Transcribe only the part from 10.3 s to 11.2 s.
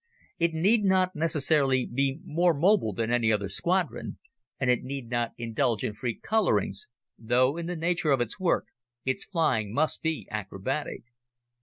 acrobatic.